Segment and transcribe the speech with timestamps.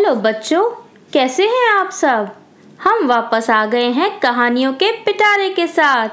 [0.00, 0.70] Hello बच्चों,
[1.12, 2.36] कैसे हैं आप सब?
[2.82, 6.08] हम वापस आ गए हैं कहानियों के पिटारे के साथ।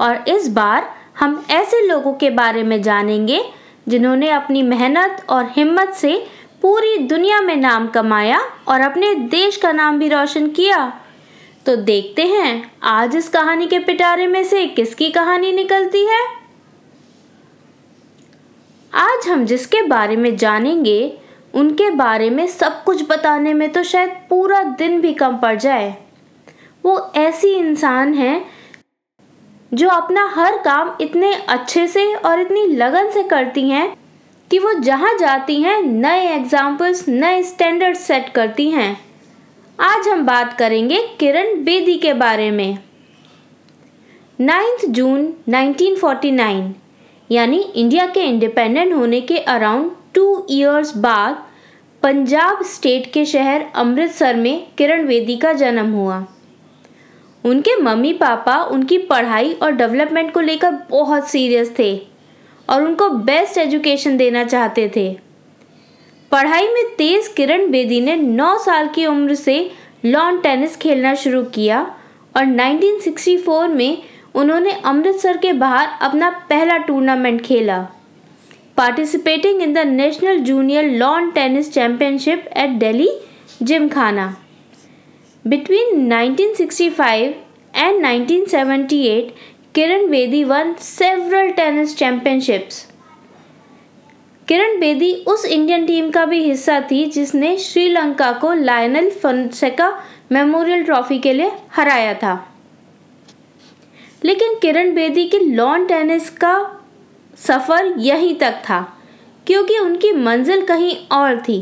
[0.00, 3.44] और इस बार हम ऐसे लोगों के बारे में जानेंगे,
[3.88, 6.26] जिन्होंने अपनी मेहनत और हिम्मत से
[6.62, 11.00] पूरी दुनिया में नाम कमाया और अपने देश का नाम भी रोशन किया।
[11.66, 16.24] तो देखते हैं, आज इस कहानी के पिटारे में से किसकी कहानी निकलती है?
[18.94, 21.19] आज हम जिसके बारे में जानेंगे
[21.54, 25.94] उनके बारे में सब कुछ बताने में तो शायद पूरा दिन भी कम पड़ जाए।
[26.84, 28.42] वो ऐसी इंसान हैं
[29.72, 33.96] जो अपना हर काम इतने अच्छे से और इतनी लगन से करती हैं
[34.50, 39.00] कि वो जहाँ जाती हैं, नए एग्जाम्पल्स नए स्टैंडर्ड सेट करती हैं।
[39.78, 42.78] आज हम बात करेंगे किरण बेदी के बारे में।
[44.40, 46.72] नाइन्थ जून 1949
[47.30, 51.42] यानी इंडिया के इंडिपेंडेंट होने के अराउंड टू ईयर्स बाद
[52.02, 56.24] पंजाब स्टेट के शहर अमृतसर में किरण बेदी का जन्म हुआ।
[57.44, 61.94] उनके मम्मी पापा उनकी पढ़ाई और डेवलपमेंट को लेकर बहुत सीरियस थे
[62.68, 65.12] और उनको बेस्ट एजुकेशन देना चाहते थे।
[66.32, 69.60] पढ़ाई में तेज किरण बेदी ने 9 साल की उम्र से
[70.04, 71.82] लॉन टेनिस खेलना शुरू किया
[72.36, 74.02] और 1964 में
[74.34, 77.86] उन्होंने अमृतसर के बाहर अपना पहला टूर्नामेंट खेला।
[78.76, 83.08] Participating in the National Junior Lawn Tennis Championship at Delhi
[83.62, 84.36] Gymkhana.
[85.44, 87.36] Between 1965
[87.74, 89.34] and 1978,
[89.74, 92.86] Kiran Bedi won several tennis championships.
[94.48, 99.90] Kiran Bedi उस इंडियन टीम का भी हिस्सा थी जिसने श्रीलंका को लायनल फंसेका
[100.32, 102.32] मेमोरियल ट्रॉफी के लिए हराया था
[104.24, 106.54] लेकिन किरण बेदी के लॉन टेनिस का
[107.40, 108.80] सफ़र यहीं तक था,
[109.46, 111.60] क्योंकि उनकी मंजिल कहीं और थी।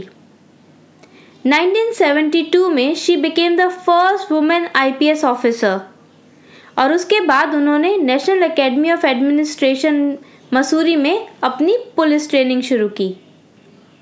[1.44, 5.80] 1972 में she became the first women IPS officer
[6.78, 10.16] और उसके बाद उन्होंने National Academy of Administration
[10.54, 13.14] Mussoorie में अपनी पुलिस ट्रेनिंग शुरू की।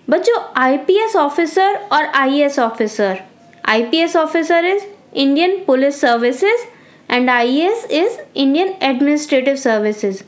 [0.09, 3.19] बच्चों आईपीएस ऑफिसर और IAS officer
[3.65, 4.83] IPS officer is
[5.15, 6.67] Indian Police Services
[7.11, 10.23] and IAS is Indian Administrative Services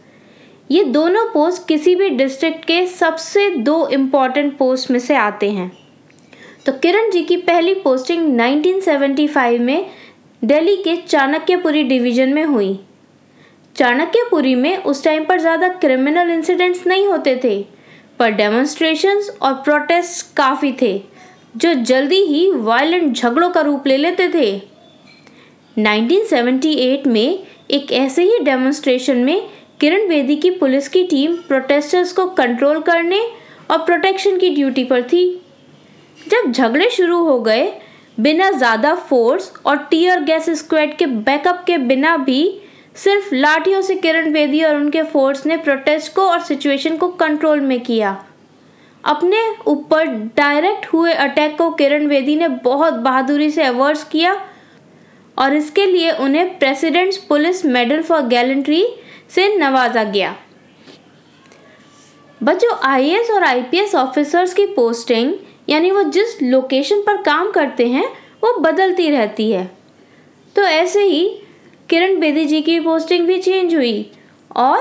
[0.71, 5.71] ये दोनों पोस्ट किसी भी डिस्ट्रिक्ट के सबसे दो इंपॉर्टेंट पोस्ट में से आते हैं।
[6.67, 9.91] तो किरण जी की पहली पोस्टिंग 1975 में
[10.43, 12.79] दिल्ली के चाणक्यपुरी डिवीज़न में हुई।
[13.77, 17.63] चाणक्यपुरी में उस टाइम पर ज़्यादा क्रिमिनल इंसिडेंट्स नहीं होते थे,
[18.19, 20.99] पर डेमोन्स्ट्रेशंस और प्रोटेस्ट काफ़ी थे,
[21.57, 24.51] जो जल्दी ही वायलेंट झगड़ों का रूप ले लेते थे।
[25.77, 27.39] 1978 में
[27.71, 29.49] एक ऐसे ही डेमोन्स्ट्रेशन में
[29.81, 33.21] किरण बेदी की पुलिस की टीम प्रोटेस्टर्स को कंट्रोल करने
[33.71, 35.29] और प्रोटेक्शन की ड्यूटी पर थी।
[36.21, 37.71] जब झगड़े शुरू हो गए,
[38.19, 42.61] बिना ज़्यादा फोर्स और टीयर गैस स्क्वाड के बैकअप के बिना भी
[42.97, 47.61] सिर्फ़ लाठियों से किरण बेदी और उनके फोर्स ने प्रोटेस्ट को और सिचुएशन को कंट्रोल
[47.61, 48.17] में किया।
[49.05, 50.07] अपने ऊपर
[50.37, 54.35] डायरेक्ट हुए अटैक को किरण बेदी ने बहुत बहादुरी से अवर्स किया
[55.37, 58.87] और इसके लिए उन्हें president's police medal for gallantry
[59.31, 60.37] से नवाजा गया।
[62.43, 65.33] बच्चों आईएएस और आईपीएस ऑफिसर्स की पोस्टिंग
[65.69, 68.05] यानी वो जिस लोकेशन पर काम करते हैं,
[68.45, 69.65] वो बदलती रहती है।
[70.57, 71.41] तो ऐसे ही
[71.89, 74.11] किरण बेदी जी की पोस्टिंग भी चेंज हुई
[74.57, 74.79] और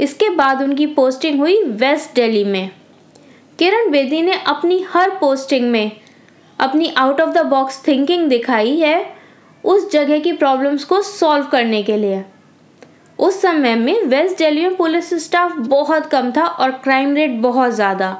[0.00, 2.70] इसके बाद उनकी पोस्टिंग हुई वेस्ट दिल्ली में।
[3.58, 5.90] किरण बेदी ने अपनी हर पोस्टिंग में
[6.58, 9.16] अपनी out of the box thinking दिखाई है
[9.64, 12.24] उस जगह की प्रॉब्लम्स को सॉल्व करने के लिए।
[13.18, 17.72] उस समय में वेस्ट दिल्ली में पुलिस स्टाफ बहुत कम था और क्राइम रेट बहुत
[17.72, 18.16] ज़्यादा।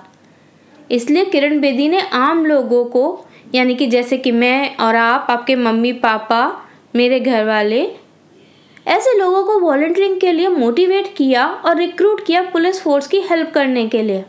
[0.91, 5.57] इसलिए किरण बेदी ने आम लोगों को, यानी कि जैसे कि मैं और आप, आपके
[5.57, 6.67] मम्मी, पापा,
[6.97, 7.81] मेरे घर वाले
[8.87, 13.51] ऐसे लोगों को वॉल्टियरिंग के लिए मोटिवेट किया और रिक्रूट किया पुलिस फोर्स की हेल्प
[13.55, 14.25] करने के लिए।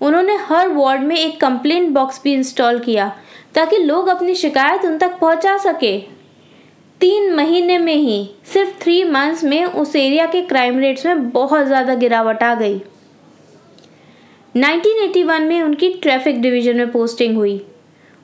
[0.00, 3.12] उन्होंने हर वार्ड में एक कंप्लेंट बॉक्स भी इंस्टॉल किया
[3.54, 5.96] ताकि लोग अपनी शिकायत उन तक पहुँचा सके।
[7.00, 11.66] तीन महीने में ही, सिर्फ़ थ्री मंथ्स में, उस एरिया के क्राइम रेट्स में बहुत
[11.66, 12.80] ज़्यादा गिरावट आ गई।
[14.54, 17.60] 1981 में उनकी ट्रैफ़िक डिवीज़न में पोस्टिंग हुई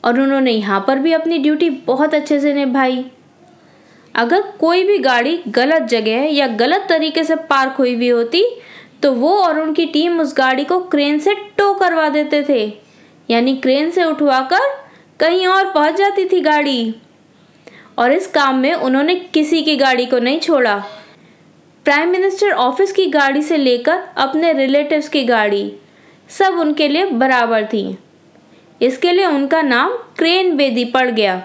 [0.04, 3.04] और उन्होंने यहाँ पर भी अपनी ड्यूटी बहुत अच्छे से निभाई।
[4.14, 8.44] अगर कोई भी गाड़ी गलत जगह या गलत तरीके से पार्क हुई हुई होती
[9.02, 12.62] तो वो और उनकी टीम उस गाड़ी को क्रेन से टो करवा देते थे।
[13.28, 14.68] यानी क्रेन से उठवाकर
[15.20, 16.94] कहीं और पहुँच जाती थी गाड़ी।
[17.98, 20.76] और इस काम में उन्होंने किसी की गाड़ी को नहीं छोड़ा।
[21.86, 25.72] प्राइम मिनिस्टर ऑफ़िस की गाड़ी से लेकर अपने रिलेटिव्स की गाड़ी,
[26.30, 27.98] सब उनके लिए बराबर थी।
[28.80, 31.42] इसके लिए उनका नाम क्रेन बेदी पड़ गया।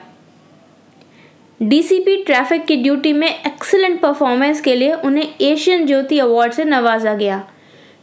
[1.59, 7.13] डीसीपी ट्रैफ़िक की ड्यूटी में एक्सीलेंट परफॉर्मेंस के लिए उन्हें एशियन ज्योति अवार्ड से नवाजा
[7.13, 7.43] गया,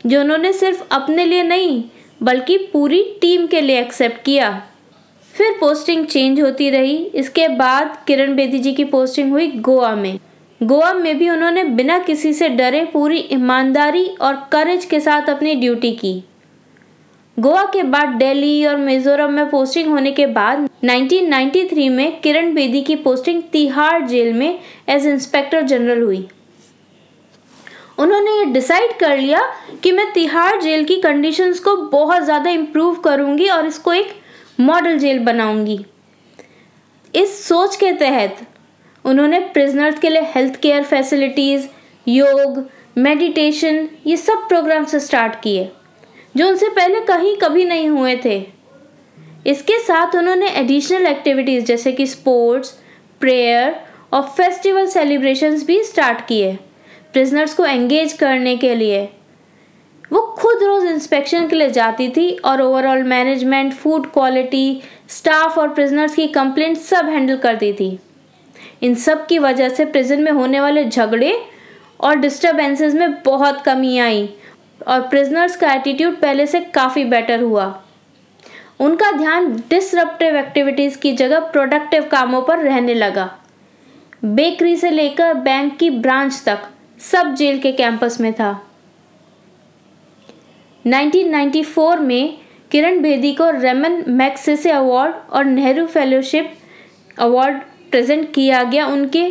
[0.06, 1.82] जो उन्होंने सिर्फ़ अपने लिए नहीं,
[2.20, 4.50] बल्कि पूरी टीम के लिए एक्सेप्ट किया।
[5.38, 10.18] फिर पोस्टिंग चेंज होती रही। इसके बाद किरण बेदी जी की पोस्टिंग हुई गोवा में।
[10.60, 15.54] गोवा में भी उन्होंने बिना किसी से डरे पूरी ईमानदारी और करेज के साथ अपनी
[15.54, 16.12] ड्यूटी की।
[17.36, 22.82] गोवा के बाद दिल्ली और मिजोरम में पोस्टिंग होने के बाद 1993 में किरण बेदी
[22.82, 24.58] की पोस्टिंग तिहाड़ जेल में
[24.88, 26.26] एज इंस्पेक्टर जनरल हुई।
[27.98, 29.40] उन्होंने ये डिसाइड कर लिया
[29.82, 34.17] कि मैं तिहाड़ जेल की कंडीशंस को बहुत ज़्यादा इम्प्रूव करूँगी और इसको एक
[34.58, 35.78] मॉडल जेल बनाऊँगी।
[37.14, 38.36] इस सोच के तहत
[39.04, 41.66] उन्होंने प्रिजनर्स के लिए हेल्थ केयर फैसिलिटीज़
[42.06, 42.64] योग
[42.98, 45.68] मेडिटेशन ये सब प्रोग्राम्स स्टार्ट किए,
[46.36, 48.38] जो उनसे पहले कहीं कभी नहीं हुए थे।
[49.46, 52.70] इसके साथ उन्होंने एडिशनल एक्टिविटीज़ जैसे कि स्पोर्ट्स
[53.20, 53.74] प्रेयर
[54.12, 56.52] और फेस्टिवल सेलिब्रेशंस भी स्टार्ट किए
[57.12, 59.08] प्रिजनर्स को एंगेज करने के लिए।
[60.18, 65.68] वो खुद रोज़ इंस्पेक्शन के लिए जाती थी और overall management food quality staff और
[65.74, 67.98] प्रिजनर्स की कंप्लेंट सब हैंडल करती थी।
[68.82, 71.32] इन सब की वजह से प्रिजन में होने वाले झगड़े
[72.00, 74.28] और डिस्टर्बेंसेस में बहुत कमी आई
[74.88, 77.82] और प्रिजनर्स का एटीट्यूड पहले से काफ़ी बेटर हुआ।
[78.80, 83.34] उनका ध्यान डिसरप्टिव एक्टिविटीज़ की जगह प्रोडक्टिव कामों पर रहने लगा।
[84.24, 86.68] बेकरी से लेकर बैंक की ब्रांच तक
[87.12, 88.67] सब जेल के कैंपस में था।
[90.86, 92.38] 1994 में
[92.70, 96.52] किरण बेदी को रेमन मैक्सेसे अवार्ड और नेहरू फेलोशिप
[97.18, 97.58] अवार्ड
[97.90, 99.26] प्रेजेंट किया गया। उनके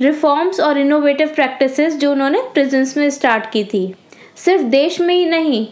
[0.00, 3.94] रिफॉर्म्स और इनोवेटिव प्रैक्टिसेस जो उन्होंने प्रेजेंस में स्टार्ट की थी।
[4.36, 5.66] सिर्फ़ देश में ही नहीं,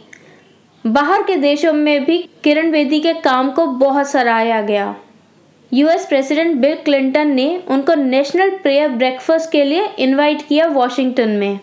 [0.87, 4.95] बाहर के देशों में भी किरण बेदी के काम को बहुत सराहाया गया।
[5.73, 11.61] यूएस प्रेसिडेंट बिल क्लिंटन ने उनको नेशनल प्रेयर ब्रेकफास्ट के लिए इनवाइट किया वॉशिंगटन में।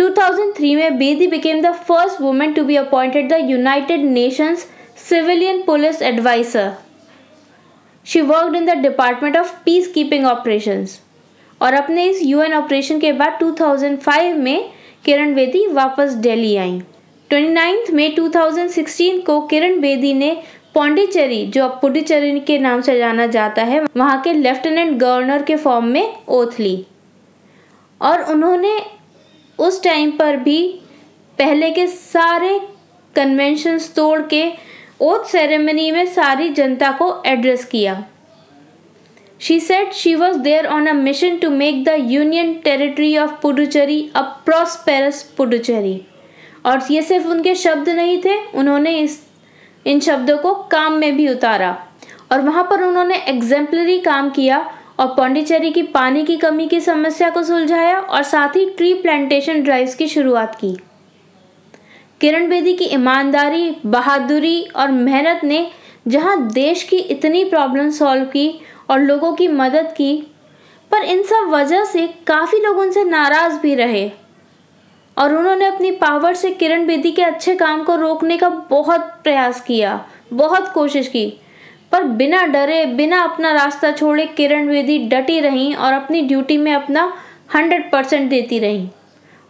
[0.00, 4.64] 2003 में Bedi became the first women to be appointed the United Nations
[5.08, 6.70] civilian police adviser
[8.06, 10.98] she worked in the department of peace keeping operations
[11.62, 14.70] और अपने इस यूएन ऑपरेशन के बाद 2005 में
[15.04, 16.80] किरण बेदी वापस दिल्ली आई।
[17.30, 20.42] 29 मई 2016 को किरण बेदी ने
[20.74, 25.56] पौंडीचेरी, जो अब पुडुचेरी के नाम से जाना जाता है, वहाँ के लेफ्टिनेंट गवर्नर के
[25.56, 26.86] फॉर्म में ओथ ली।
[28.00, 28.99] और उन्होंने
[29.60, 30.80] उस टाइम पर भी
[31.38, 32.60] पहले के सारे
[33.16, 34.52] कन्वेंशंस तोड़ के
[35.00, 38.04] ओथ सेरेमनी में सारी जनता को एड्रेस किया।
[39.42, 44.00] She said she was there on a mission to make the Union Territory of Puducherry
[44.16, 45.96] a prosperous Puducherry.
[46.66, 49.26] और ये सिर्फ़ उनके शब्द नहीं थे, उन्होंने इस,
[49.86, 51.86] इन शब्दों को काम में भी उतारा।
[52.32, 57.30] और वहाँ पर उन्होंने एग्जेम्पलरी काम किया। और पौंडीचेरी की पानी की कमी की समस्या
[57.30, 60.76] को सुलझाया और साथ ही ट्री प्लांटेशन ड्राइव्स की शुरुआत की।
[62.20, 65.70] किरण बेदी की ईमानदारी, बहादुरी और मेहनत ने
[66.08, 68.60] जहाँ देश की इतनी प्रॉब्लम सॉल्व की
[68.90, 70.16] और लोगों की मदद की,
[70.90, 74.10] पर इन सब वजह से काफ़ी लोग उनसे नाराज़ भी रहे
[75.16, 79.60] और उन्होंने अपनी पावर से किरण बेदी के अच्छे काम को रोकने का बहुत प्रयास
[79.60, 81.39] किया, बहुत कोशिश की।
[81.92, 86.72] पर बिना डरे, बिना अपना रास्ता छोड़े किरण बेदी डटी रहीं और अपनी ड्यूटी में
[86.72, 87.16] अपना
[87.54, 88.88] हंड्रेड परसेंट देती रहीं।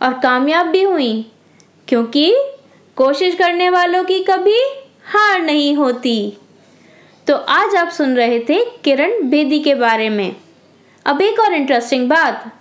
[0.02, 1.30] और कामयाब भी हुई,
[1.88, 2.34] क्योंकि
[2.96, 4.58] कोशिश करने वालों की कभी
[5.04, 6.32] हार नहीं होती।
[7.26, 10.36] तो आज आप सुन रहे थे किरण बेदी के बारे में।
[11.06, 12.52] अब एक और इंटरेस्टिंग बात।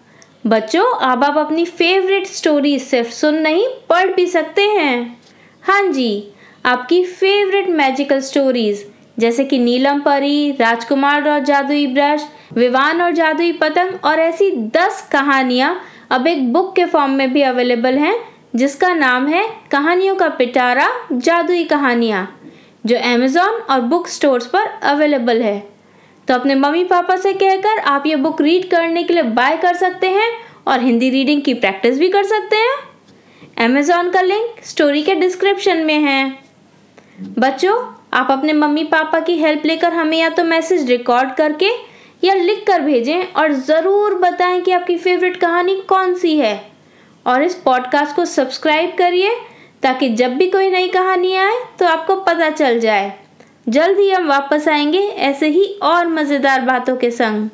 [0.47, 5.21] बच्चों, अब आप अपनी फेवरेट स्टोरी सिर्फ़ सुन नहीं, पढ़ भी सकते हैं।
[5.61, 6.27] हाँ जी,
[6.65, 13.51] आपकी फेवरेट मैजिकल स्टोरीज जैसे कि नीलम परी, राजकुमार और जादुई ब्रश, विवान और जादुई
[13.51, 15.79] पतंग और ऐसी दस कहानियाँ
[16.11, 18.15] अब एक बुक के फॉर्म में भी अवेलेबल हैं,
[18.55, 22.27] जिसका नाम है कहानियों का पिटारा, जादुई कहानियाँ,
[22.85, 25.59] जो अमेज़ॉन और बुक स्टोर्स पर अवेलेबल है।
[26.27, 29.75] तो अपने मम्मी पापा से कहकर आप ये बुक रीड करने के लिए बाय कर
[29.75, 30.31] सकते हैं
[30.67, 32.75] और हिंदी रीडिंग की प्रैक्टिस भी कर सकते हैं।
[33.65, 36.37] अमेज़ॉन का लिंक स्टोरी के डिस्क्रिप्शन में है।
[37.39, 37.77] बच्चों
[38.13, 41.69] आप अपने मम्मी पापा की हेल्प लेकर हमें या तो मैसेज रिकॉर्ड करके
[42.23, 46.59] या लिख कर भेजें और ज़रूर बताएँ कि आपकी फेवरेट कहानी कौन सी है।
[47.25, 49.35] और इस पॉडकास्ट को सब्सक्राइब करिए
[49.83, 53.13] ताकि जब भी कोई नई कहानी आए तो आपको पता चल जाए।
[53.67, 57.49] जल्द ही हम वापस आएँगे ऐसे ही और मज़ेदार बातों के संग।